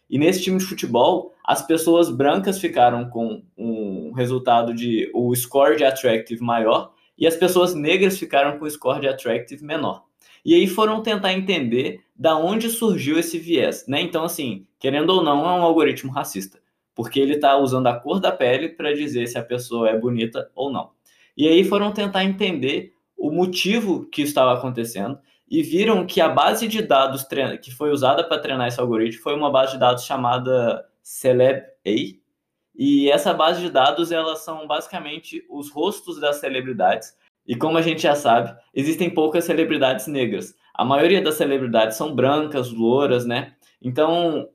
E 0.09 0.17
nesse 0.19 0.43
time 0.43 0.57
de 0.57 0.65
futebol, 0.65 1.33
as 1.43 1.65
pessoas 1.65 2.09
brancas 2.09 2.59
ficaram 2.59 3.09
com 3.09 3.41
um 3.57 4.11
resultado 4.11 4.73
de 4.73 5.09
o 5.13 5.33
score 5.35 5.77
de 5.77 5.83
attractive 5.83 6.41
maior 6.43 6.93
e 7.17 7.25
as 7.25 7.35
pessoas 7.35 7.73
negras 7.73 8.19
ficaram 8.19 8.59
com 8.59 8.65
o 8.65 8.69
score 8.69 9.01
de 9.01 9.07
attractive 9.07 9.63
menor. 9.63 10.03
E 10.43 10.55
aí 10.55 10.67
foram 10.67 11.01
tentar 11.01 11.33
entender 11.33 12.03
da 12.15 12.35
onde 12.35 12.69
surgiu 12.69 13.17
esse 13.19 13.37
viés, 13.37 13.85
né? 13.87 14.01
Então, 14.01 14.23
assim, 14.23 14.65
querendo 14.79 15.11
ou 15.11 15.23
não, 15.23 15.45
é 15.45 15.51
um 15.51 15.63
algoritmo 15.63 16.11
racista, 16.11 16.59
porque 16.95 17.19
ele 17.19 17.35
está 17.35 17.57
usando 17.57 17.87
a 17.87 17.99
cor 17.99 18.19
da 18.19 18.31
pele 18.31 18.69
para 18.69 18.93
dizer 18.93 19.27
se 19.27 19.37
a 19.37 19.43
pessoa 19.43 19.89
é 19.89 19.97
bonita 19.97 20.49
ou 20.55 20.71
não. 20.71 20.91
E 21.35 21.47
aí 21.47 21.63
foram 21.63 21.91
tentar 21.91 22.23
entender 22.23 22.93
o 23.17 23.31
motivo 23.31 24.05
que 24.07 24.21
estava 24.21 24.53
acontecendo 24.53 25.19
e 25.49 25.61
viram 25.61 26.05
que 26.05 26.21
a 26.21 26.29
base 26.29 26.67
de 26.67 26.81
dados 26.81 27.27
que 27.61 27.71
foi 27.71 27.91
usada 27.91 28.23
para 28.23 28.39
treinar 28.39 28.67
esse 28.67 28.79
algoritmo 28.79 29.21
foi 29.21 29.35
uma 29.35 29.51
base 29.51 29.73
de 29.73 29.79
dados 29.79 30.05
chamada 30.05 30.85
Celeb-A. 31.03 32.21
E 32.73 33.11
essa 33.11 33.33
base 33.33 33.61
de 33.61 33.69
dados, 33.69 34.11
elas 34.11 34.39
são 34.39 34.65
basicamente 34.65 35.45
os 35.49 35.69
rostos 35.69 36.19
das 36.19 36.37
celebridades. 36.37 37.15
E 37.47 37.55
como 37.55 37.77
a 37.77 37.81
gente 37.81 38.03
já 38.03 38.15
sabe, 38.15 38.55
existem 38.73 39.09
poucas 39.09 39.45
celebridades 39.45 40.07
negras. 40.07 40.55
A 40.73 40.85
maioria 40.85 41.21
das 41.21 41.35
celebridades 41.35 41.97
são 41.97 42.15
brancas, 42.15 42.71
louras, 42.71 43.25
né? 43.25 43.53
Então, 43.81 44.47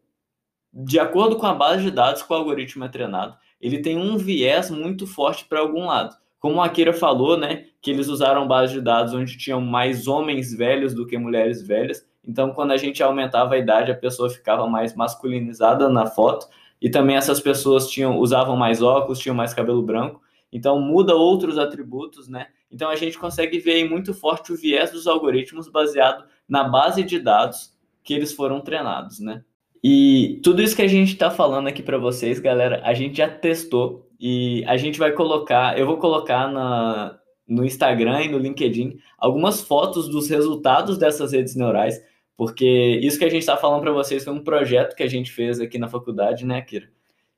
de 0.72 0.98
acordo 0.98 1.36
com 1.36 1.46
a 1.46 1.54
base 1.54 1.82
de 1.82 1.90
dados 1.90 2.22
que 2.22 2.32
o 2.32 2.36
algoritmo 2.36 2.84
é 2.84 2.88
treinado, 2.88 3.36
ele 3.60 3.78
tem 3.78 3.96
um 3.98 4.16
viés 4.16 4.70
muito 4.70 5.06
forte 5.06 5.44
para 5.44 5.60
algum 5.60 5.86
lado. 5.86 6.16
Como 6.38 6.60
a 6.60 6.66
Akira 6.66 6.92
falou, 6.92 7.36
né, 7.36 7.64
que 7.80 7.90
eles 7.90 8.08
usaram 8.08 8.46
base 8.46 8.74
de 8.74 8.80
dados 8.80 9.14
onde 9.14 9.38
tinham 9.38 9.60
mais 9.60 10.06
homens 10.06 10.54
velhos 10.54 10.94
do 10.94 11.06
que 11.06 11.16
mulheres 11.16 11.66
velhas. 11.66 12.06
Então, 12.26 12.52
quando 12.52 12.72
a 12.72 12.76
gente 12.76 13.02
aumentava 13.02 13.54
a 13.54 13.58
idade, 13.58 13.90
a 13.90 13.96
pessoa 13.96 14.28
ficava 14.28 14.68
mais 14.68 14.94
masculinizada 14.94 15.88
na 15.88 16.06
foto. 16.06 16.46
E 16.80 16.90
também 16.90 17.16
essas 17.16 17.40
pessoas 17.40 17.88
tinham 17.88 18.18
usavam 18.18 18.56
mais 18.56 18.82
óculos, 18.82 19.18
tinham 19.18 19.34
mais 19.34 19.54
cabelo 19.54 19.82
branco. 19.82 20.20
Então, 20.52 20.80
muda 20.80 21.14
outros 21.14 21.58
atributos, 21.58 22.28
né? 22.28 22.48
Então, 22.70 22.90
a 22.90 22.96
gente 22.96 23.18
consegue 23.18 23.58
ver 23.58 23.74
aí 23.74 23.88
muito 23.88 24.12
forte 24.12 24.52
o 24.52 24.56
viés 24.56 24.90
dos 24.90 25.06
algoritmos 25.06 25.68
baseado 25.68 26.24
na 26.48 26.64
base 26.64 27.02
de 27.02 27.18
dados 27.18 27.74
que 28.02 28.14
eles 28.14 28.32
foram 28.32 28.60
treinados, 28.60 29.18
né? 29.20 29.44
E 29.82 30.40
tudo 30.42 30.62
isso 30.62 30.74
que 30.74 30.82
a 30.82 30.88
gente 30.88 31.12
está 31.12 31.30
falando 31.30 31.68
aqui 31.68 31.82
para 31.82 31.98
vocês, 31.98 32.40
galera, 32.40 32.80
a 32.84 32.94
gente 32.94 33.18
já 33.18 33.28
testou 33.28 34.08
e 34.18 34.64
a 34.66 34.76
gente 34.76 34.98
vai 34.98 35.12
colocar, 35.12 35.78
eu 35.78 35.86
vou 35.86 35.98
colocar 35.98 36.50
na, 36.50 37.18
no 37.46 37.64
Instagram 37.64 38.22
e 38.22 38.28
no 38.28 38.38
LinkedIn 38.38 38.98
algumas 39.18 39.60
fotos 39.60 40.08
dos 40.08 40.28
resultados 40.28 40.98
dessas 40.98 41.32
redes 41.32 41.54
neurais, 41.54 42.02
porque 42.36 42.66
isso 43.02 43.18
que 43.18 43.24
a 43.24 43.30
gente 43.30 43.42
está 43.42 43.56
falando 43.56 43.82
para 43.82 43.92
vocês 43.92 44.24
foi 44.24 44.32
um 44.32 44.42
projeto 44.42 44.96
que 44.96 45.02
a 45.02 45.08
gente 45.08 45.30
fez 45.30 45.60
aqui 45.60 45.78
na 45.78 45.88
faculdade, 45.88 46.44
né, 46.44 46.60
Kira? 46.62 46.88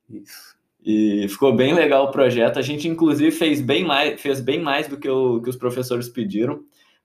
Isso. 0.08 0.57
E 0.84 1.26
ficou 1.28 1.54
bem 1.54 1.74
legal 1.74 2.04
o 2.04 2.10
projeto. 2.10 2.58
A 2.58 2.62
gente, 2.62 2.88
inclusive, 2.88 3.30
fez 3.30 3.60
bem 3.60 3.84
mais, 3.84 4.20
fez 4.20 4.40
bem 4.40 4.60
mais 4.60 4.86
do 4.86 4.96
que, 4.96 5.08
o, 5.08 5.40
que 5.42 5.50
os 5.50 5.56
professores 5.56 6.08
pediram, 6.08 6.62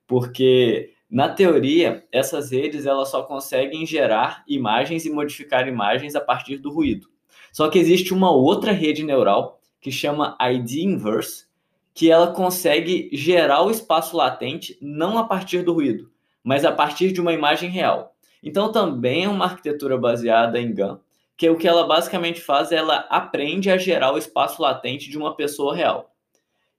porque, 0.07 0.93
na 1.09 1.29
teoria, 1.29 2.05
essas 2.11 2.51
redes 2.51 2.85
elas 2.85 3.09
só 3.09 3.23
conseguem 3.23 3.85
gerar 3.85 4.43
imagens 4.47 5.05
e 5.05 5.09
modificar 5.09 5.67
imagens 5.67 6.15
a 6.15 6.21
partir 6.21 6.57
do 6.57 6.71
ruído. 6.71 7.07
Só 7.51 7.69
que 7.69 7.79
existe 7.79 8.13
uma 8.13 8.31
outra 8.31 8.71
rede 8.71 9.03
neural 9.03 9.59
que 9.79 9.91
chama 9.91 10.37
ID 10.41 10.83
Inverse, 10.83 11.45
que 11.93 12.09
ela 12.09 12.33
consegue 12.33 13.09
gerar 13.13 13.61
o 13.63 13.69
espaço 13.69 14.17
latente 14.17 14.77
não 14.81 15.17
a 15.17 15.25
partir 15.25 15.61
do 15.61 15.73
ruído, 15.73 16.09
mas 16.43 16.65
a 16.65 16.71
partir 16.71 17.11
de 17.11 17.21
uma 17.21 17.33
imagem 17.33 17.69
real. 17.69 18.15
Então 18.41 18.71
também 18.71 19.25
é 19.25 19.29
uma 19.29 19.45
arquitetura 19.45 19.97
baseada 19.97 20.59
em 20.59 20.73
GAN, 20.73 20.99
que 21.43 21.49
o 21.49 21.57
que 21.57 21.67
ela 21.67 21.85
basicamente 21.85 22.39
faz 22.39 22.71
é 22.71 22.77
ela 22.77 23.05
aprende 23.09 23.69
a 23.69 23.77
gerar 23.77 24.13
o 24.13 24.17
espaço 24.17 24.61
latente 24.61 25.09
de 25.09 25.17
uma 25.17 25.35
pessoa 25.35 25.75
real. 25.75 26.09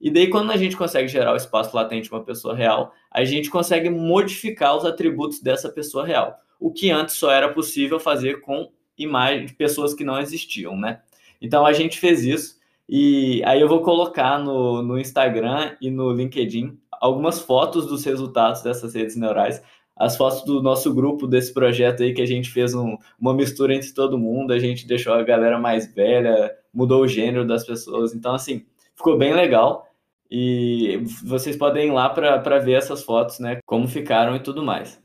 E 0.01 0.11
daí 0.11 0.29
quando 0.31 0.51
a 0.53 0.57
gente 0.57 0.75
consegue 0.75 1.07
gerar 1.07 1.35
o 1.35 1.37
espaço 1.37 1.77
latente 1.77 2.09
de 2.09 2.15
uma 2.15 2.25
pessoa 2.25 2.57
real, 2.57 2.91
a 3.11 3.25
gente 3.27 3.51
consegue 3.51 3.91
modificar 3.91 4.75
os 4.75 4.87
atributos 4.87 5.39
dessa 5.39 5.69
pessoa 5.69 6.07
real, 6.07 6.39
o 6.59 6.73
que 6.73 6.91
antes 6.91 7.17
só 7.17 7.31
era 7.31 7.53
possível 7.53 8.01
fazer 8.01 8.41
com 8.41 8.73
imagens 8.97 9.51
de 9.51 9.55
pessoas 9.55 9.93
que 9.93 10.03
não 10.03 10.19
existiam, 10.19 10.75
né? 10.75 11.03
Então 11.43 11.67
a 11.67 11.75
gente 11.75 11.99
fez 11.99 12.25
isso 12.25 12.57
e 12.89 13.43
aí 13.45 13.61
eu 13.61 13.69
vou 13.69 13.83
colocar 13.83 14.39
no, 14.39 14.81
no 14.81 14.99
Instagram 14.99 15.77
e 15.79 15.91
no 15.91 16.11
LinkedIn 16.11 16.79
algumas 16.91 17.39
fotos 17.39 17.87
dos 17.87 18.03
resultados 18.03 18.63
dessas 18.63 18.95
redes 18.95 19.15
neurais, 19.15 19.63
as 19.97 20.17
fotos 20.17 20.45
do 20.45 20.63
nosso 20.63 20.93
grupo 20.93 21.27
desse 21.27 21.53
projeto 21.53 22.03
aí 22.03 22.13
que 22.13 22.23
a 22.23 22.27
gente 22.27 22.51
fez 22.51 22.75
um, 22.75 22.97
uma 23.19 23.33
mistura 23.33 23.75
entre 23.75 23.93
todo 23.93 24.19
mundo, 24.19 24.53
a 24.53 24.59
gente 24.59 24.87
deixou 24.87 25.13
a 25.15 25.23
galera 25.23 25.59
mais 25.59 25.93
velha, 25.95 26.53
mudou 26.73 27.03
o 27.03 27.09
gênero 27.09 27.47
das 27.47 27.65
pessoas, 27.65 28.15
então 28.15 28.35
assim, 28.35 28.65
ficou 28.95 29.17
bem 29.17 29.33
legal. 29.33 29.89
E 30.31 31.01
vocês 31.23 31.55
podem 31.55 31.89
ir 31.89 31.93
lá 31.93 32.09
para 32.09 32.59
ver 32.59 32.73
essas 32.73 33.05
fotos, 33.05 33.39
né? 33.39 33.59
Como 33.65 33.87
ficaram 33.87 34.35
e 34.35 34.41
tudo 34.41 34.65
mais. 34.65 35.01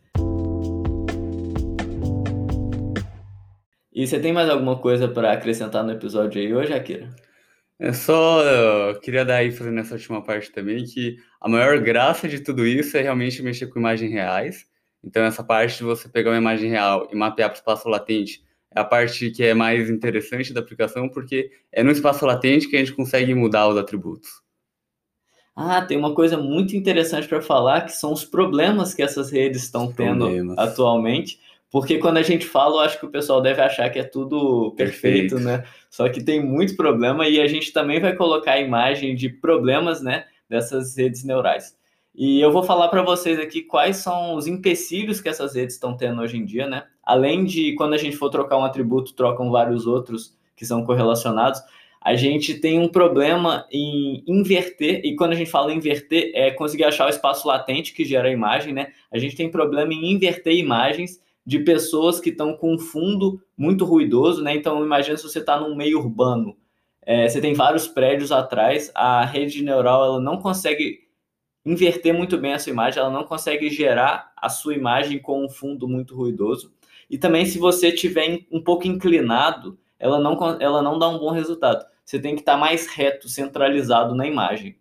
E 3.94 4.08
você 4.08 4.20
tem 4.20 4.32
mais 4.32 4.50
alguma 4.50 4.78
coisa 4.78 5.08
para 5.08 5.34
acrescentar 5.34 5.84
no 5.84 5.92
episódio 5.92 6.42
aí 6.42 6.54
hoje, 6.54 6.74
Akira? 6.74 7.10
É 7.78 7.94
só, 7.94 8.42
eu 8.44 9.00
queria 9.00 9.24
dar 9.24 9.36
aí, 9.36 9.52
fazendo 9.52 9.80
essa 9.80 9.94
última 9.94 10.24
parte 10.24 10.52
também, 10.52 10.84
que 10.84 11.18
a 11.40 11.48
maior 11.48 11.80
graça 11.80 12.28
de 12.28 12.40
tudo 12.40 12.66
isso 12.66 12.98
é 12.98 13.02
realmente 13.02 13.42
mexer 13.42 13.68
com 13.68 13.80
imagens 13.80 14.12
reais. 14.12 14.66
Então, 15.04 15.24
essa 15.24 15.44
parte 15.44 15.78
de 15.78 15.84
você 15.84 16.10
pegar 16.10 16.32
uma 16.32 16.38
imagem 16.38 16.70
real 16.70 17.08
e 17.12 17.16
mapear 17.16 17.50
para 17.50 17.56
o 17.56 17.60
espaço 17.60 17.88
latente 17.88 18.44
é 18.76 18.80
a 18.80 18.84
parte 18.84 19.32
que 19.32 19.44
é 19.44 19.54
mais 19.54 19.90
interessante 19.90 20.54
da 20.54 20.60
aplicação, 20.60 21.10
porque 21.10 21.52
é 21.72 21.82
no 21.82 21.92
espaço 21.92 22.26
latente 22.26 22.68
que 22.68 22.76
a 22.76 22.80
gente 22.80 22.94
consegue 22.94 23.34
mudar 23.34 23.68
os 23.68 23.78
atributos. 23.78 24.30
Ah, 25.56 25.82
tem 25.82 25.98
uma 25.98 26.14
coisa 26.14 26.38
muito 26.38 26.76
interessante 26.76 27.28
para 27.28 27.42
falar, 27.42 27.82
que 27.82 27.92
são 27.92 28.14
os 28.14 28.24
problemas 28.24 28.94
que 28.94 29.02
essas 29.02 29.32
redes 29.32 29.64
estão 29.64 29.92
tendo 29.92 30.26
problemas. 30.26 30.58
atualmente 30.58 31.40
porque 31.72 32.00
quando 32.00 32.18
a 32.18 32.24
gente 32.24 32.46
fala, 32.46 32.78
eu 32.78 32.80
acho 32.80 33.00
que 33.00 33.06
o 33.06 33.12
pessoal 33.12 33.42
deve 33.42 33.62
achar 33.62 33.90
que 33.90 34.00
é 34.00 34.04
tudo 34.04 34.74
perfeito, 34.76 35.36
perfeito, 35.36 35.40
né? 35.40 35.64
Só 35.90 36.10
que 36.10 36.24
tem 36.24 36.44
muito 36.44 36.76
problema 36.76 37.28
e 37.28 37.40
a 37.40 37.48
gente 37.48 37.72
também 37.72 38.00
vai 38.00 38.16
colocar 38.16 38.54
a 38.54 38.60
imagem 38.60 39.16
de 39.16 39.30
problemas, 39.30 40.02
né, 40.02 40.26
dessas 40.50 40.98
redes 40.98 41.24
neurais. 41.24 41.78
E 42.14 42.42
eu 42.42 42.52
vou 42.52 42.64
falar 42.64 42.88
para 42.90 43.04
vocês 43.04 43.40
aqui 43.40 43.62
quais 43.62 43.98
são 43.98 44.36
os 44.36 44.48
empecilhos 44.48 45.22
que 45.22 45.30
essas 45.30 45.56
redes 45.56 45.76
estão 45.76 45.96
tendo 45.96 46.22
hoje 46.22 46.38
em 46.38 46.46
dia, 46.46 46.68
né? 46.68 46.86
Além 47.04 47.46
de 47.46 47.74
quando 47.76 47.94
a 47.94 47.98
gente 47.98 48.18
for 48.18 48.30
trocar 48.30 48.58
um 48.58 48.64
atributo, 48.64 49.14
trocam 49.14 49.52
vários 49.52 49.86
outros 49.86 50.36
que 50.56 50.66
são 50.66 50.84
correlacionados. 50.84 51.62
A 52.02 52.16
gente 52.16 52.56
tem 52.56 52.80
um 52.80 52.88
problema 52.88 53.66
em 53.72 54.24
inverter, 54.28 55.02
e 55.04 55.16
quando 55.16 55.34
a 55.34 55.36
gente 55.36 55.52
fala 55.52 55.74
inverter, 55.74 56.32
é 56.34 56.50
conseguir 56.52 56.86
achar 56.86 57.08
o 57.08 57.10
espaço 57.10 57.48
latente 57.48 57.94
que 57.94 58.06
gera 58.06 58.28
a 58.28 58.32
imagem, 58.32 58.74
né? 58.74 58.88
A 59.12 59.18
gente 59.18 59.36
tem 59.36 59.50
problema 59.50 59.94
em 59.94 60.12
inverter 60.12 60.54
imagens 60.54 61.22
de 61.46 61.60
pessoas 61.60 62.20
que 62.20 62.30
estão 62.30 62.56
com 62.56 62.74
um 62.74 62.80
fundo 62.80 63.42
muito 63.58 63.86
ruidoso, 63.86 64.42
né? 64.42 64.56
Então, 64.56 64.84
imagina 64.84 65.18
se 65.18 65.24
você 65.24 65.40
está 65.40 65.60
num 65.60 65.76
meio 65.76 66.00
urbano, 66.00 66.56
é, 67.06 67.28
você 67.28 67.42
tem 67.42 67.54
vários 67.54 67.88
prédios 67.88 68.32
atrás, 68.32 68.92
a 68.94 69.26
rede 69.26 69.64
neural 69.64 70.06
ela 70.06 70.22
não 70.22 70.38
consegue 70.38 71.09
inverter 71.70 72.14
muito 72.14 72.38
bem 72.38 72.54
a 72.54 72.60
sua 72.60 72.72
imagem, 72.72 73.00
ela 73.00 73.12
não 73.12 73.24
consegue 73.24 73.70
gerar 73.70 74.32
a 74.36 74.50
sua 74.50 74.74
imagem 74.74 75.20
com 75.20 75.46
um 75.46 75.50
fundo 75.50 75.88
muito 75.88 76.16
ruidoso. 76.16 76.74
E 77.10 77.18
também, 77.18 77.46
se 77.46 77.60
você 77.60 77.90
estiver 77.90 78.40
um 78.52 78.62
pouco 78.62 78.88
inclinado, 78.88 79.80
ela 80.00 80.20
não, 80.20 80.38
ela 80.60 80.82
não 80.82 80.98
dá 80.98 81.08
um 81.08 81.20
bom 81.20 81.32
resultado. 81.32 81.86
Você 82.04 82.20
tem 82.20 82.36
que 82.36 82.42
estar 82.42 82.54
tá 82.54 82.58
mais 82.58 82.88
reto, 82.88 83.30
centralizado 83.30 84.16
na 84.16 84.26
imagem. 84.26 84.78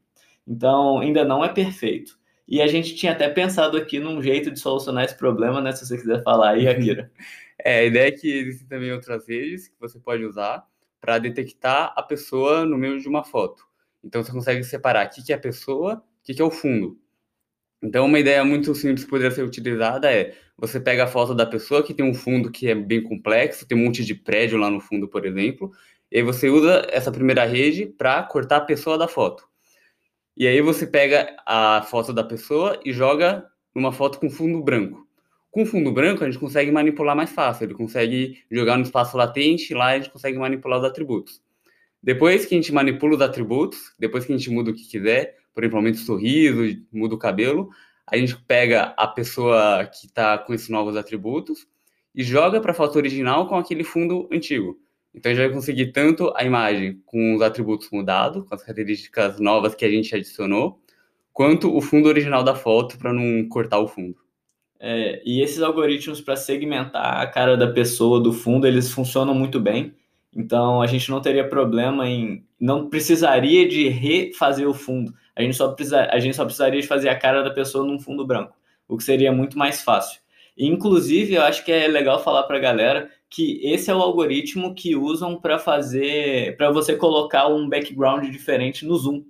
Então, 0.46 1.00
ainda 1.00 1.24
não 1.24 1.44
é 1.44 1.48
perfeito. 1.48 2.18
E 2.46 2.62
a 2.62 2.66
gente 2.66 2.94
tinha 2.94 3.12
até 3.12 3.28
pensado 3.28 3.76
aqui 3.76 3.98
num 4.00 4.22
jeito 4.22 4.50
de 4.50 4.58
solucionar 4.58 5.04
esse 5.04 5.16
problema, 5.16 5.60
né? 5.60 5.72
Se 5.72 5.86
você 5.86 5.98
quiser 5.98 6.22
falar 6.22 6.50
aí, 6.50 6.66
Akira. 6.68 7.10
É, 7.64 7.80
a 7.80 7.84
ideia 7.86 8.06
é 8.06 8.12
que 8.12 8.30
existem 8.30 8.68
também 8.68 8.92
outras 8.92 9.26
redes 9.26 9.66
que 9.66 9.74
você 9.80 9.98
pode 9.98 10.24
usar 10.24 10.64
para 11.00 11.18
detectar 11.18 11.92
a 11.96 12.02
pessoa 12.04 12.64
no 12.64 12.78
meio 12.78 13.00
de 13.00 13.08
uma 13.08 13.24
foto. 13.24 13.64
Então 14.02 14.22
você 14.22 14.30
consegue 14.30 14.62
separar 14.62 15.06
o 15.06 15.10
que 15.10 15.32
é 15.32 15.36
a 15.36 15.40
pessoa, 15.40 16.02
o 16.32 16.36
que 16.36 16.42
é 16.42 16.44
o 16.44 16.50
fundo. 16.50 16.98
Então 17.82 18.06
uma 18.06 18.18
ideia 18.18 18.44
muito 18.44 18.74
simples 18.74 19.04
que 19.04 19.10
poderia 19.10 19.30
ser 19.30 19.42
utilizada 19.42 20.12
é 20.12 20.34
você 20.56 20.80
pega 20.80 21.04
a 21.04 21.06
foto 21.06 21.34
da 21.34 21.46
pessoa 21.46 21.82
que 21.82 21.94
tem 21.94 22.04
um 22.04 22.14
fundo 22.14 22.50
que 22.50 22.68
é 22.68 22.74
bem 22.74 23.02
complexo, 23.02 23.66
tem 23.66 23.78
um 23.78 23.84
monte 23.84 24.04
de 24.04 24.14
prédio 24.14 24.58
lá 24.58 24.68
no 24.68 24.80
fundo, 24.80 25.06
por 25.06 25.24
exemplo, 25.24 25.70
e 26.10 26.18
aí 26.18 26.22
você 26.22 26.48
usa 26.48 26.86
essa 26.90 27.12
primeira 27.12 27.44
rede 27.44 27.86
para 27.86 28.22
cortar 28.24 28.56
a 28.56 28.62
pessoa 28.62 28.98
da 28.98 29.06
foto. 29.06 29.46
E 30.36 30.46
aí 30.46 30.60
você 30.60 30.86
pega 30.86 31.36
a 31.46 31.82
foto 31.82 32.12
da 32.12 32.24
pessoa 32.24 32.80
e 32.84 32.92
joga 32.92 33.46
numa 33.74 33.92
foto 33.92 34.18
com 34.18 34.30
fundo 34.30 34.62
branco. 34.62 35.06
Com 35.50 35.66
fundo 35.66 35.92
branco, 35.92 36.22
a 36.22 36.30
gente 36.30 36.38
consegue 36.38 36.70
manipular 36.70 37.16
mais 37.16 37.30
fácil. 37.30 37.64
Ele 37.64 37.74
consegue 37.74 38.38
jogar 38.50 38.76
no 38.76 38.82
espaço 38.82 39.16
latente 39.16 39.74
lá 39.74 39.88
a 39.88 39.96
gente 39.96 40.10
consegue 40.10 40.38
manipular 40.38 40.78
os 40.78 40.84
atributos. 40.84 41.42
Depois 42.02 42.46
que 42.46 42.54
a 42.54 42.58
gente 42.58 42.72
manipula 42.72 43.16
os 43.16 43.20
atributos, 43.20 43.92
depois 43.98 44.24
que 44.24 44.32
a 44.32 44.36
gente 44.36 44.50
muda 44.50 44.70
o 44.70 44.74
que 44.74 44.88
quiser, 44.88 45.36
aumenta 45.66 45.98
o 45.98 46.02
sorriso, 46.02 46.62
muda 46.92 47.14
o 47.14 47.18
cabelo, 47.18 47.70
a 48.06 48.16
gente 48.16 48.36
pega 48.36 48.94
a 48.96 49.06
pessoa 49.06 49.84
que 49.86 50.06
está 50.06 50.38
com 50.38 50.54
esses 50.54 50.68
novos 50.68 50.96
atributos 50.96 51.66
e 52.14 52.22
joga 52.22 52.60
para 52.60 52.72
a 52.72 52.74
foto 52.74 52.96
original 52.96 53.46
com 53.46 53.56
aquele 53.56 53.84
fundo 53.84 54.28
antigo. 54.32 54.78
Então 55.14 55.30
a 55.30 55.34
gente 55.34 55.44
vai 55.44 55.54
conseguir 55.54 55.92
tanto 55.92 56.32
a 56.36 56.44
imagem 56.44 57.02
com 57.04 57.34
os 57.34 57.42
atributos 57.42 57.90
mudados, 57.90 58.44
com 58.44 58.54
as 58.54 58.62
características 58.62 59.40
novas 59.40 59.74
que 59.74 59.84
a 59.84 59.90
gente 59.90 60.14
adicionou, 60.14 60.80
quanto 61.32 61.74
o 61.74 61.80
fundo 61.80 62.08
original 62.08 62.42
da 62.42 62.54
foto 62.54 62.98
para 62.98 63.12
não 63.12 63.48
cortar 63.48 63.78
o 63.78 63.88
fundo. 63.88 64.16
É, 64.80 65.20
e 65.24 65.42
esses 65.42 65.60
algoritmos 65.60 66.20
para 66.20 66.36
segmentar 66.36 67.20
a 67.20 67.26
cara 67.26 67.56
da 67.56 67.66
pessoa 67.66 68.20
do 68.20 68.32
fundo, 68.32 68.66
eles 68.66 68.90
funcionam 68.90 69.34
muito 69.34 69.58
bem. 69.58 69.94
Então 70.34 70.82
a 70.82 70.86
gente 70.86 71.10
não 71.10 71.20
teria 71.20 71.48
problema 71.48 72.08
em. 72.08 72.44
Não 72.60 72.88
precisaria 72.88 73.68
de 73.68 73.88
refazer 73.88 74.68
o 74.68 74.74
fundo. 74.74 75.14
A 75.34 75.42
gente 75.42 75.56
só, 75.56 75.68
precisa, 75.72 76.08
a 76.10 76.18
gente 76.18 76.36
só 76.36 76.44
precisaria 76.44 76.80
de 76.80 76.86
fazer 76.86 77.08
a 77.08 77.18
cara 77.18 77.42
da 77.42 77.50
pessoa 77.50 77.86
num 77.86 78.00
fundo 78.00 78.26
branco, 78.26 78.56
o 78.88 78.96
que 78.96 79.04
seria 79.04 79.32
muito 79.32 79.56
mais 79.56 79.82
fácil. 79.82 80.20
Inclusive, 80.56 81.34
eu 81.34 81.42
acho 81.42 81.64
que 81.64 81.70
é 81.70 81.86
legal 81.86 82.22
falar 82.22 82.42
para 82.42 82.56
a 82.56 82.60
galera 82.60 83.08
que 83.30 83.60
esse 83.62 83.90
é 83.90 83.94
o 83.94 84.00
algoritmo 84.00 84.74
que 84.74 84.96
usam 84.96 85.40
para 85.40 85.58
fazer, 85.58 86.56
para 86.56 86.70
você 86.72 86.96
colocar 86.96 87.46
um 87.46 87.68
background 87.68 88.28
diferente 88.30 88.84
no 88.84 88.96
Zoom. 88.96 89.22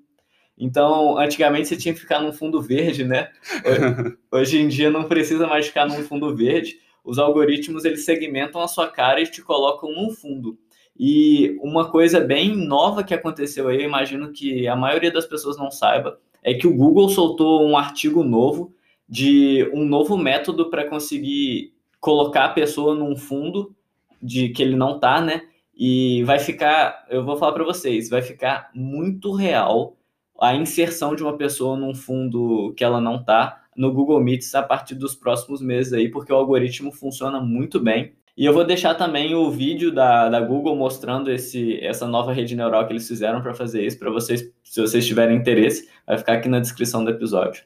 Então, 0.57 1.19
antigamente 1.19 1.69
você 1.69 1.77
tinha 1.77 1.93
que 1.95 2.01
ficar 2.01 2.21
num 2.21 2.33
fundo 2.33 2.61
verde, 2.63 3.05
né? 3.05 3.31
Hoje 4.33 4.59
em 4.59 4.69
dia 4.69 4.91
não 4.91 5.05
precisa 5.05 5.47
mais 5.47 5.67
ficar 5.67 5.87
num 5.87 6.03
fundo 6.03 6.35
verde. 6.35 6.79
Os 7.05 7.19
algoritmos 7.19 7.85
eles 7.85 8.05
segmentam 8.05 8.61
a 8.61 8.69
sua 8.69 8.89
cara 8.89 9.21
e 9.21 9.27
te 9.27 9.43
colocam 9.43 9.93
num 9.93 10.11
fundo. 10.11 10.59
E 10.99 11.57
uma 11.63 11.91
coisa 11.91 12.21
bem 12.21 12.57
nova 12.57 13.05
que 13.05 13.15
aconteceu 13.15 13.69
aí, 13.69 13.77
eu 13.77 13.89
imagino 13.89 14.33
que 14.33 14.67
a 14.67 14.75
maioria 14.75 15.13
das 15.13 15.27
pessoas 15.27 15.57
não 15.57 15.71
saiba, 15.71 16.19
é 16.43 16.55
que 16.55 16.67
o 16.67 16.75
Google 16.75 17.09
soltou 17.09 17.65
um 17.67 17.77
artigo 17.77 18.25
novo 18.25 18.75
de 19.09 19.71
um 19.73 19.85
novo 19.85 20.17
método 20.17 20.69
para 20.69 20.89
conseguir 20.89 21.73
colocar 22.01 22.47
a 22.47 22.51
pessoa 22.51 22.95
num 22.95 23.17
fundo 23.17 23.75
de 24.21 24.49
que 24.51 24.63
ele 24.63 24.77
não 24.77 24.99
tá, 24.99 25.21
né? 25.21 25.43
E 25.75 26.25
vai 26.25 26.39
ficar, 26.39 27.07
eu 27.09 27.25
vou 27.25 27.37
falar 27.37 27.53
para 27.53 27.65
vocês, 27.65 28.11
vai 28.11 28.21
ficar 28.21 28.71
muito 28.75 29.33
real 29.33 29.97
a 30.41 30.55
inserção 30.55 31.15
de 31.15 31.23
uma 31.23 31.37
pessoa 31.37 31.77
num 31.77 31.95
fundo 31.95 32.73
que 32.77 32.85
ela 32.85 33.01
não 33.01 33.23
tá 33.23 33.65
no 33.77 33.93
Google 33.93 34.21
Meets 34.21 34.55
a 34.57 34.63
partir 34.63 34.97
dos 34.97 35.15
próximos 35.15 35.61
meses 35.61 35.93
aí, 35.93 36.09
porque 36.09 36.33
o 36.33 36.37
algoritmo 36.37 36.91
funciona 36.91 37.41
muito 37.41 37.79
bem. 37.79 38.13
E 38.39 38.45
eu 38.45 38.53
vou 38.53 38.65
deixar 38.65 38.95
também 38.95 39.35
o 39.35 39.51
vídeo 39.51 39.91
da, 39.91 40.29
da 40.29 40.41
Google 40.41 40.77
mostrando 40.77 41.29
esse, 41.29 41.85
essa 41.85 42.07
nova 42.07 42.33
rede 42.33 42.55
neural 42.55 42.87
que 42.87 42.93
eles 42.93 43.09
fizeram 43.09 43.43
para 43.43 43.53
fazer 43.53 43.85
isso, 43.85 43.99
para 43.99 44.13
vocês, 44.13 44.49
se 44.63 44.81
vocês 44.81 45.05
tiverem 45.05 45.37
interesse, 45.37 45.89
vai 46.07 46.17
ficar 46.17 46.35
aqui 46.35 46.49
na 46.49 46.61
descrição 46.61 47.03
do 47.03 47.11
episódio. 47.11 47.65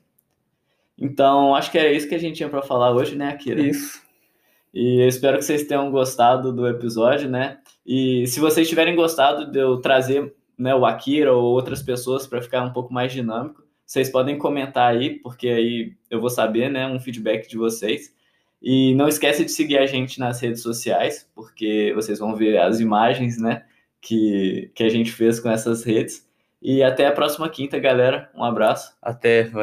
Então, 0.97 1.55
acho 1.55 1.71
que 1.71 1.76
é 1.76 1.93
isso 1.93 2.09
que 2.09 2.14
a 2.14 2.19
gente 2.19 2.37
tinha 2.37 2.49
para 2.49 2.62
falar 2.62 2.91
hoje, 2.91 3.14
né, 3.14 3.29
Akira? 3.29 3.61
Isso. 3.61 4.00
E 4.73 5.02
eu 5.02 5.09
espero 5.09 5.37
que 5.37 5.45
vocês 5.45 5.64
tenham 5.64 5.91
gostado 5.91 6.50
do 6.55 6.67
episódio, 6.67 7.29
né? 7.29 7.59
E 7.85 8.26
se 8.26 8.41
vocês 8.41 8.67
tiverem 8.67 8.97
gostado 8.97 9.50
de 9.50 9.59
eu 9.59 9.79
trazer 9.79 10.35
né, 10.57 10.75
o 10.75 10.87
Akira 10.87 11.35
ou 11.35 11.52
outras 11.52 11.83
pessoas 11.83 12.26
para 12.26 12.41
ficar 12.41 12.64
um 12.64 12.73
pouco 12.73 12.95
mais 12.95 13.12
dinâmico, 13.12 13.62
vocês 13.85 14.09
podem 14.09 14.38
comentar 14.38 14.91
aí, 14.91 15.19
porque 15.19 15.49
aí 15.49 15.93
eu 16.09 16.19
vou 16.19 16.31
saber, 16.31 16.71
né, 16.71 16.87
um 16.87 16.99
feedback 16.99 17.47
de 17.47 17.59
vocês. 17.59 18.14
E 18.62 18.95
não 18.95 19.09
esquece 19.09 19.45
de 19.45 19.50
seguir 19.50 19.78
a 19.78 19.87
gente 19.87 20.21
nas 20.21 20.40
redes 20.40 20.62
sociais, 20.62 21.28
porque 21.35 21.92
vocês 21.95 22.21
vão 22.21 22.37
ver 22.37 22.59
as 22.59 22.78
imagens, 22.78 23.37
né, 23.37 23.64
que, 24.00 24.71
que 24.75 24.85
a 24.85 24.88
gente 24.88 25.11
fez 25.11 25.40
com 25.40 25.50
essas 25.50 25.85
redes. 25.85 26.26
E 26.62 26.81
até 26.83 27.07
a 27.07 27.12
próxima 27.12 27.49
quinta, 27.49 27.78
galera. 27.81 28.31
Um 28.35 28.45
abraço. 28.45 28.97
Até. 29.02 29.50